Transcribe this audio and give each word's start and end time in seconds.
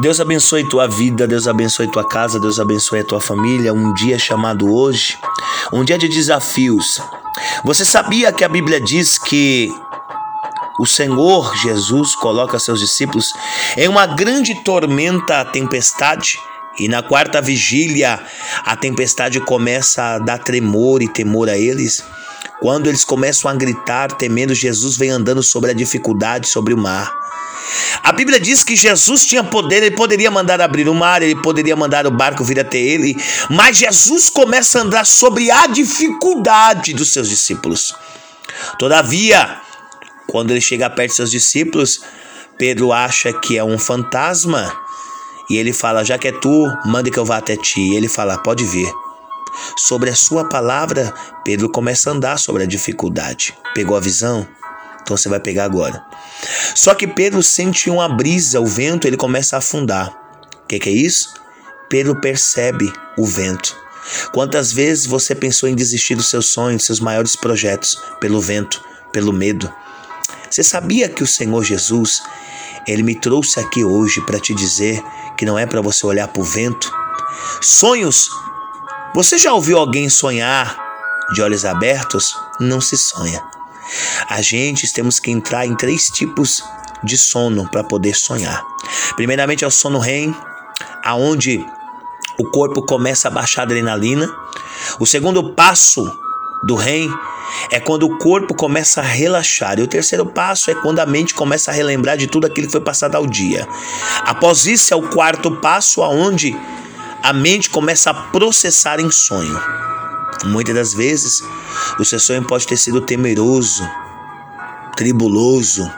Deus 0.00 0.20
abençoe 0.20 0.66
tua 0.68 0.88
vida, 0.88 1.26
Deus 1.26 1.46
abençoe 1.46 1.90
tua 1.90 2.08
casa, 2.08 2.40
Deus 2.40 2.58
abençoe 2.58 3.00
a 3.00 3.04
tua 3.04 3.20
família. 3.20 3.74
Um 3.74 3.92
dia 3.92 4.18
chamado 4.18 4.72
hoje, 4.72 5.18
um 5.70 5.84
dia 5.84 5.98
de 5.98 6.08
desafios. 6.08 6.98
Você 7.62 7.84
sabia 7.84 8.32
que 8.32 8.42
a 8.42 8.48
Bíblia 8.48 8.80
diz 8.80 9.18
que 9.18 9.70
o 10.80 10.86
Senhor 10.86 11.54
Jesus 11.58 12.14
coloca 12.14 12.58
seus 12.58 12.80
discípulos 12.80 13.34
em 13.76 13.86
uma 13.86 14.06
grande 14.06 14.54
tormenta, 14.64 15.44
tempestade? 15.44 16.38
E 16.78 16.88
na 16.88 17.02
quarta 17.02 17.42
vigília, 17.42 18.18
a 18.64 18.74
tempestade 18.74 19.40
começa 19.40 20.14
a 20.14 20.18
dar 20.18 20.38
tremor 20.38 21.02
e 21.02 21.08
temor 21.08 21.50
a 21.50 21.58
eles. 21.58 22.02
Quando 22.62 22.86
eles 22.86 23.04
começam 23.04 23.50
a 23.50 23.54
gritar, 23.54 24.12
temendo, 24.12 24.54
Jesus 24.54 24.96
vem 24.96 25.10
andando 25.10 25.42
sobre 25.42 25.72
a 25.72 25.74
dificuldade, 25.74 26.48
sobre 26.48 26.72
o 26.72 26.78
mar. 26.78 27.12
A 28.04 28.12
Bíblia 28.12 28.38
diz 28.38 28.62
que 28.62 28.76
Jesus 28.76 29.26
tinha 29.26 29.42
poder, 29.42 29.82
ele 29.82 29.96
poderia 29.96 30.30
mandar 30.30 30.60
abrir 30.60 30.88
o 30.88 30.94
mar, 30.94 31.22
ele 31.22 31.34
poderia 31.34 31.74
mandar 31.74 32.06
o 32.06 32.10
barco 32.10 32.44
vir 32.44 32.60
até 32.60 32.78
ele, 32.78 33.16
mas 33.50 33.78
Jesus 33.78 34.30
começa 34.30 34.78
a 34.78 34.82
andar 34.82 35.04
sobre 35.04 35.50
a 35.50 35.66
dificuldade 35.66 36.94
dos 36.94 37.12
seus 37.12 37.28
discípulos. 37.28 37.96
Todavia, 38.78 39.60
quando 40.28 40.52
ele 40.52 40.60
chega 40.60 40.88
perto 40.88 41.10
de 41.10 41.16
seus 41.16 41.30
discípulos, 41.32 42.00
Pedro 42.56 42.92
acha 42.92 43.32
que 43.32 43.58
é 43.58 43.64
um 43.64 43.76
fantasma 43.76 44.72
e 45.50 45.56
ele 45.56 45.72
fala: 45.72 46.04
Já 46.04 46.16
que 46.16 46.28
é 46.28 46.32
tu, 46.32 46.72
manda 46.86 47.10
que 47.10 47.18
eu 47.18 47.24
vá 47.24 47.38
até 47.38 47.56
ti. 47.56 47.80
E 47.80 47.96
ele 47.96 48.08
fala: 48.08 48.38
Pode 48.38 48.64
vir. 48.64 48.88
Sobre 49.76 50.10
a 50.10 50.14
sua 50.14 50.48
palavra, 50.48 51.12
Pedro 51.44 51.70
começa 51.70 52.10
a 52.10 52.12
andar 52.12 52.38
sobre 52.38 52.62
a 52.62 52.66
dificuldade. 52.66 53.56
Pegou 53.74 53.96
a 53.96 54.00
visão? 54.00 54.46
Então 55.02 55.16
você 55.16 55.28
vai 55.28 55.40
pegar 55.40 55.64
agora. 55.64 56.04
Só 56.74 56.94
que 56.94 57.06
Pedro 57.06 57.42
sente 57.42 57.90
uma 57.90 58.08
brisa, 58.08 58.60
o 58.60 58.66
vento, 58.66 59.06
ele 59.06 59.16
começa 59.16 59.56
a 59.56 59.58
afundar. 59.58 60.10
O 60.64 60.66
que, 60.66 60.78
que 60.78 60.88
é 60.88 60.92
isso? 60.92 61.34
Pedro 61.88 62.20
percebe 62.20 62.92
o 63.18 63.26
vento. 63.26 63.76
Quantas 64.32 64.72
vezes 64.72 65.06
você 65.06 65.34
pensou 65.34 65.68
em 65.68 65.74
desistir 65.74 66.14
dos 66.14 66.28
seus 66.28 66.46
sonhos, 66.46 66.84
seus 66.84 67.00
maiores 67.00 67.36
projetos, 67.36 68.00
pelo 68.20 68.40
vento, 68.40 68.82
pelo 69.12 69.32
medo? 69.32 69.72
Você 70.50 70.62
sabia 70.62 71.08
que 71.08 71.22
o 71.22 71.26
Senhor 71.26 71.62
Jesus, 71.62 72.22
ele 72.86 73.02
me 73.02 73.14
trouxe 73.14 73.60
aqui 73.60 73.84
hoje 73.84 74.20
para 74.26 74.40
te 74.40 74.54
dizer 74.54 75.02
que 75.36 75.46
não 75.46 75.58
é 75.58 75.66
para 75.66 75.80
você 75.80 76.04
olhar 76.06 76.28
para 76.28 76.42
o 76.42 76.44
vento? 76.44 76.92
Sonhos. 77.60 78.28
Você 79.14 79.36
já 79.36 79.52
ouviu 79.52 79.76
alguém 79.76 80.08
sonhar 80.08 80.74
de 81.34 81.42
olhos 81.42 81.66
abertos? 81.66 82.34
Não 82.58 82.80
se 82.80 82.96
sonha. 82.96 83.42
A 84.26 84.40
gente 84.40 84.90
temos 84.90 85.20
que 85.20 85.30
entrar 85.30 85.66
em 85.66 85.76
três 85.76 86.06
tipos 86.06 86.64
de 87.04 87.18
sono 87.18 87.68
para 87.70 87.84
poder 87.84 88.14
sonhar. 88.14 88.64
Primeiramente 89.14 89.64
é 89.64 89.66
o 89.66 89.70
sono 89.70 89.98
REM, 89.98 90.34
aonde 91.04 91.62
o 92.38 92.50
corpo 92.50 92.80
começa 92.86 93.28
a 93.28 93.30
baixar 93.30 93.62
a 93.62 93.64
adrenalina. 93.64 94.34
O 94.98 95.04
segundo 95.04 95.52
passo 95.52 96.10
do 96.64 96.74
REM 96.74 97.10
é 97.70 97.78
quando 97.78 98.04
o 98.04 98.16
corpo 98.16 98.54
começa 98.54 99.00
a 99.00 99.04
relaxar. 99.04 99.78
E 99.78 99.82
o 99.82 99.86
terceiro 99.86 100.24
passo 100.24 100.70
é 100.70 100.74
quando 100.74 101.00
a 101.00 101.06
mente 101.06 101.34
começa 101.34 101.70
a 101.70 101.74
relembrar 101.74 102.16
de 102.16 102.28
tudo 102.28 102.46
aquilo 102.46 102.66
que 102.66 102.72
foi 102.72 102.80
passado 102.80 103.14
ao 103.14 103.26
dia. 103.26 103.68
Após 104.24 104.64
isso 104.64 104.94
é 104.94 104.96
o 104.96 105.10
quarto 105.10 105.50
passo 105.60 106.02
aonde 106.02 106.56
a 107.22 107.32
mente 107.32 107.70
começa 107.70 108.10
a 108.10 108.14
processar 108.14 108.98
em 109.00 109.10
sonho. 109.10 109.58
Muitas 110.44 110.74
das 110.74 110.92
vezes, 110.92 111.42
o 111.98 112.04
seu 112.04 112.18
sonho 112.18 112.44
pode 112.44 112.66
ter 112.66 112.76
sido 112.76 113.00
temeroso, 113.00 113.88
tribuloso. 114.96 115.88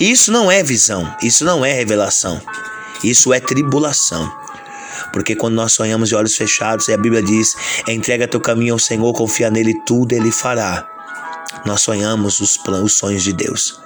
Isso 0.00 0.32
não 0.32 0.50
é 0.50 0.62
visão, 0.62 1.14
isso 1.22 1.44
não 1.44 1.64
é 1.64 1.72
revelação, 1.72 2.40
isso 3.02 3.34
é 3.34 3.40
tribulação. 3.40 4.32
Porque 5.12 5.36
quando 5.36 5.54
nós 5.54 5.72
sonhamos 5.72 6.08
de 6.08 6.14
olhos 6.14 6.34
fechados, 6.34 6.88
e 6.88 6.92
a 6.92 6.96
Bíblia 6.96 7.22
diz: 7.22 7.54
entrega 7.86 8.26
teu 8.26 8.40
caminho 8.40 8.74
ao 8.74 8.78
Senhor, 8.78 9.12
confia 9.12 9.50
nele, 9.50 9.74
tudo 9.84 10.12
ele 10.12 10.32
fará. 10.32 10.88
Nós 11.66 11.82
sonhamos 11.82 12.40
os, 12.40 12.56
planos, 12.56 12.92
os 12.92 12.98
sonhos 12.98 13.22
de 13.22 13.32
Deus. 13.32 13.78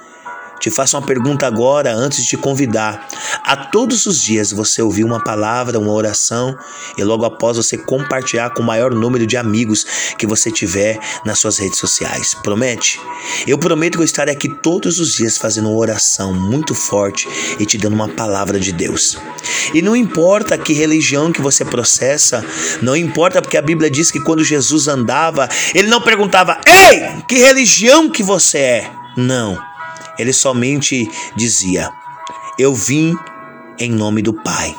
Te 0.58 0.70
faço 0.70 0.96
uma 0.96 1.06
pergunta 1.06 1.46
agora, 1.46 1.94
antes 1.94 2.22
de 2.22 2.28
te 2.28 2.36
convidar. 2.36 3.06
A 3.44 3.56
todos 3.56 4.06
os 4.06 4.20
dias 4.20 4.52
você 4.52 4.82
ouvir 4.82 5.04
uma 5.04 5.22
palavra, 5.22 5.78
uma 5.78 5.92
oração 5.92 6.56
e 6.96 7.04
logo 7.04 7.24
após 7.24 7.56
você 7.56 7.78
compartilhar 7.78 8.50
com 8.50 8.62
o 8.62 8.66
maior 8.66 8.92
número 8.92 9.26
de 9.26 9.36
amigos 9.36 9.86
que 10.18 10.26
você 10.26 10.50
tiver 10.50 10.98
nas 11.24 11.38
suas 11.38 11.58
redes 11.58 11.78
sociais. 11.78 12.34
Promete? 12.34 13.00
Eu 13.47 13.58
prometo 13.58 13.97
que 13.97 14.02
eu 14.02 14.04
estarei 14.04 14.34
aqui 14.34 14.48
todos 14.48 14.98
os 14.98 15.12
dias 15.12 15.38
fazendo 15.38 15.68
uma 15.68 15.78
oração 15.78 16.32
muito 16.34 16.74
forte 16.74 17.28
e 17.58 17.64
te 17.64 17.78
dando 17.78 17.94
uma 17.94 18.08
palavra 18.08 18.58
de 18.58 18.72
Deus. 18.72 19.16
E 19.72 19.82
não 19.82 19.94
importa 19.94 20.58
que 20.58 20.72
religião 20.72 21.32
que 21.32 21.41
você 21.41 21.64
processa, 21.64 22.44
não 22.82 22.97
importa 22.97 23.41
porque 23.41 23.56
a 23.56 23.62
Bíblia 23.62 23.91
diz 23.91 24.10
que 24.10 24.20
quando 24.20 24.42
Jesus 24.44 24.88
andava, 24.88 25.48
ele 25.74 25.88
não 25.88 26.00
perguntava: 26.00 26.60
"Ei, 26.66 27.22
que 27.28 27.36
religião 27.36 28.10
que 28.10 28.22
você 28.22 28.58
é?" 28.58 28.91
Não. 29.16 29.67
Ele 30.18 30.32
somente 30.32 31.08
dizia: 31.36 31.90
Eu 32.58 32.74
vim 32.74 33.14
em 33.78 33.90
nome 33.90 34.22
do 34.22 34.32
Pai. 34.32 34.74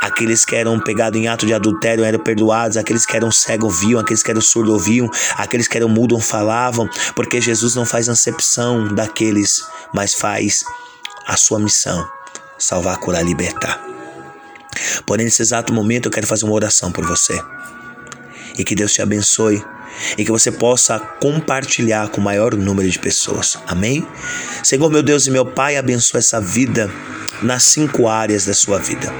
Aqueles 0.00 0.44
que 0.44 0.54
eram 0.54 0.78
pegados 0.78 1.20
em 1.20 1.26
ato 1.26 1.44
de 1.46 1.52
adultério 1.52 2.04
eram 2.04 2.18
perdoados, 2.18 2.76
aqueles 2.76 3.04
que 3.04 3.16
eram 3.16 3.30
cegos 3.30 3.80
viam, 3.80 3.98
aqueles 3.98 4.22
que 4.22 4.30
eram 4.30 4.40
surdos 4.40 4.72
ouviam, 4.72 5.10
aqueles 5.36 5.66
que 5.66 5.76
eram 5.76 5.88
mudos 5.88 6.24
falavam, 6.24 6.88
porque 7.14 7.40
Jesus 7.40 7.74
não 7.74 7.84
faz 7.84 8.08
acepção 8.08 8.94
daqueles, 8.94 9.64
mas 9.92 10.14
faz 10.14 10.64
a 11.26 11.36
sua 11.36 11.58
missão: 11.58 12.08
salvar, 12.56 12.98
curar, 12.98 13.24
libertar. 13.24 13.80
Porém, 15.04 15.24
nesse 15.24 15.42
exato 15.42 15.72
momento, 15.72 16.06
eu 16.06 16.12
quero 16.12 16.26
fazer 16.26 16.44
uma 16.44 16.54
oração 16.54 16.92
por 16.92 17.04
você. 17.04 17.38
E 18.58 18.64
que 18.64 18.74
Deus 18.74 18.92
te 18.92 19.02
abençoe 19.02 19.62
e 20.16 20.24
que 20.24 20.30
você 20.30 20.50
possa 20.50 20.98
compartilhar 20.98 22.08
com 22.08 22.20
o 22.20 22.24
maior 22.24 22.54
número 22.54 22.88
de 22.88 22.98
pessoas. 22.98 23.58
Amém? 23.66 24.06
Senhor, 24.62 24.90
meu 24.90 25.02
Deus 25.02 25.26
e 25.26 25.30
meu 25.30 25.44
Pai, 25.44 25.76
abençoa 25.76 26.18
essa 26.18 26.40
vida 26.40 26.90
nas 27.42 27.64
cinco 27.64 28.08
áreas 28.08 28.44
da 28.44 28.54
sua 28.54 28.78
vida. 28.78 29.12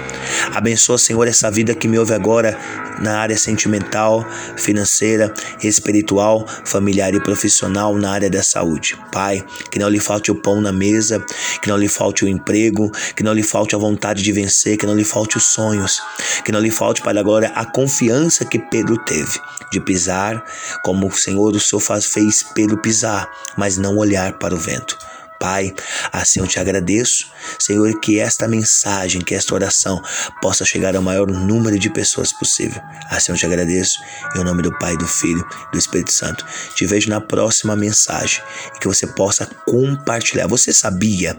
Abençoa, 0.54 0.98
Senhor, 0.98 1.26
essa 1.26 1.50
vida 1.50 1.74
que 1.74 1.88
me 1.88 1.98
ouve 1.98 2.14
agora 2.14 2.58
na 3.00 3.18
área 3.18 3.36
sentimental, 3.36 4.26
financeira, 4.56 5.32
espiritual, 5.62 6.46
familiar 6.64 7.14
e 7.14 7.20
profissional, 7.20 7.94
na 7.96 8.10
área 8.10 8.30
da 8.30 8.42
saúde. 8.42 8.96
Pai, 9.12 9.44
que 9.70 9.78
não 9.78 9.88
lhe 9.88 10.00
falte 10.00 10.30
o 10.30 10.34
pão 10.34 10.60
na 10.60 10.72
mesa, 10.72 11.24
que 11.62 11.68
não 11.68 11.76
lhe 11.76 11.88
falte 11.88 12.24
o 12.24 12.28
emprego, 12.28 12.90
que 13.14 13.22
não 13.22 13.32
lhe 13.32 13.42
falte 13.42 13.74
a 13.74 13.78
vontade 13.78 14.22
de 14.22 14.32
vencer, 14.32 14.76
que 14.76 14.86
não 14.86 14.94
lhe 14.94 15.04
falte 15.04 15.36
os 15.36 15.44
sonhos, 15.44 16.00
que 16.44 16.52
não 16.52 16.60
lhe 16.60 16.70
falte, 16.70 17.02
Pai, 17.02 17.16
agora 17.16 17.48
a 17.54 17.64
confiança 17.64 18.44
que 18.44 18.58
Pedro 18.58 18.96
teve 19.04 19.40
de 19.72 19.80
pisar, 19.80 20.44
como 20.82 21.06
o 21.06 21.12
Senhor, 21.12 21.54
o 21.54 21.60
Senhor 21.60 21.80
fez 22.00 22.42
Pedro 22.42 22.78
pisar, 22.78 23.28
mas 23.56 23.76
não 23.76 23.96
olhar 23.96 24.34
para 24.38 24.54
o 24.54 24.58
vento. 24.58 24.96
Pai, 25.38 25.72
assim 26.12 26.40
eu 26.40 26.46
te 26.46 26.58
agradeço, 26.58 27.30
Senhor, 27.58 28.00
que 28.00 28.18
esta 28.18 28.48
mensagem, 28.48 29.20
que 29.20 29.34
esta 29.34 29.54
oração 29.54 30.02
possa 30.42 30.64
chegar 30.64 30.96
ao 30.96 31.02
maior 31.02 31.26
número 31.28 31.78
de 31.78 31.88
pessoas 31.88 32.32
possível. 32.32 32.82
Assim 33.08 33.32
eu 33.32 33.38
te 33.38 33.46
agradeço, 33.46 33.98
em 34.34 34.44
nome 34.44 34.62
do 34.62 34.76
Pai, 34.78 34.96
do 34.96 35.06
Filho 35.06 35.46
e 35.68 35.72
do 35.72 35.78
Espírito 35.78 36.12
Santo. 36.12 36.44
Te 36.74 36.86
vejo 36.86 37.08
na 37.08 37.20
próxima 37.20 37.76
mensagem 37.76 38.42
e 38.74 38.78
que 38.78 38.88
você 38.88 39.06
possa 39.06 39.46
compartilhar. 39.66 40.46
Você 40.48 40.72
sabia 40.72 41.38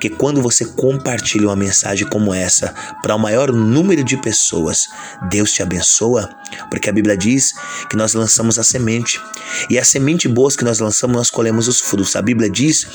que 0.00 0.08
quando 0.08 0.40
você 0.40 0.64
compartilha 0.64 1.48
uma 1.48 1.56
mensagem 1.56 2.08
como 2.08 2.32
essa 2.32 2.74
para 3.02 3.14
o 3.14 3.18
maior 3.18 3.52
número 3.52 4.02
de 4.02 4.16
pessoas, 4.16 4.86
Deus 5.28 5.52
te 5.52 5.62
abençoa? 5.62 6.30
Porque 6.70 6.88
a 6.88 6.92
Bíblia 6.92 7.16
diz 7.16 7.52
que 7.90 7.96
nós 7.96 8.14
lançamos 8.14 8.58
a 8.58 8.64
semente 8.64 9.20
e 9.68 9.78
a 9.78 9.84
semente 9.84 10.28
boa 10.28 10.46
que 10.56 10.64
nós 10.64 10.78
lançamos, 10.78 11.16
nós 11.16 11.30
colhemos 11.30 11.66
os 11.66 11.80
frutos. 11.80 12.14
A 12.14 12.22
Bíblia 12.22 12.48
diz 12.48 12.86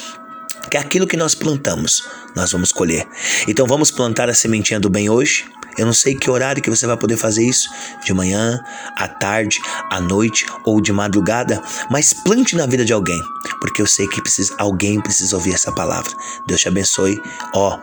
que 0.70 0.78
aquilo 0.78 1.08
que 1.08 1.18
nós 1.18 1.36
plantamos, 1.36 2.04
nós 2.36 2.52
vamos 2.52 2.72
colher. 2.72 3.08
Então 3.48 3.66
vamos 3.66 3.92
plantar 3.92 4.30
a 4.30 4.34
sementinha 4.34 4.80
do 4.80 4.90
bem 4.90 5.10
hoje? 5.10 5.46
Eu 5.78 5.86
não 5.86 5.94
sei 5.94 6.16
que 6.16 6.30
horário 6.30 6.62
que 6.62 6.70
você 6.70 6.86
vai 6.86 6.98
poder 6.98 7.18
fazer 7.18 7.44
isso, 7.44 7.70
de 8.04 8.14
manhã, 8.14 8.60
à 8.98 9.08
tarde, 9.08 9.60
à 9.90 10.02
noite 10.02 10.46
ou 10.66 10.82
de 10.82 10.92
madrugada, 10.92 11.62
mas 11.90 12.14
plante 12.14 12.56
na 12.56 12.66
vida 12.66 12.84
de 12.84 12.92
alguém, 12.92 13.22
porque 13.60 13.82
eu 13.82 13.88
sei 13.88 14.08
que 14.08 14.22
precisa, 14.22 14.54
alguém 14.58 15.00
precisa 15.00 15.36
ouvir 15.36 15.54
essa 15.54 15.72
palavra. 15.72 16.12
Deus 16.46 16.60
te 16.60 16.68
abençoe. 16.68 17.22
Ó, 17.56 17.80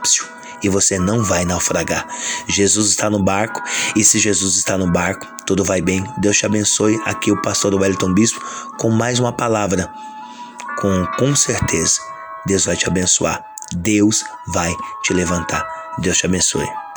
e 0.63 0.69
você 0.69 0.99
não 0.99 1.23
vai 1.23 1.45
naufragar. 1.45 2.07
Jesus 2.49 2.91
está 2.91 3.09
no 3.09 3.23
barco 3.23 3.63
e 3.97 4.05
se 4.05 4.19
Jesus 4.19 4.57
está 4.57 4.77
no 4.77 4.91
barco, 4.91 5.27
tudo 5.47 5.65
vai 5.65 5.81
bem. 5.81 6.05
Deus 6.19 6.37
te 6.37 6.47
abençoe. 6.47 7.01
Aqui 7.05 7.31
o 7.31 7.41
pastor 7.41 7.75
Wellington 7.75 8.13
Bispo 8.13 8.41
com 8.77 8.91
mais 8.91 9.19
uma 9.19 9.33
palavra. 9.33 9.91
Com, 10.79 11.07
com 11.19 11.35
certeza, 11.35 12.01
Deus 12.49 12.65
vai 12.65 12.77
te 12.77 12.89
abençoar. 12.89 13.45
Deus 13.77 14.25
vai 14.47 14.75
te 15.05 15.13
levantar. 15.13 15.67
Deus 15.99 16.17
te 16.17 16.27
abençoe. 16.27 16.67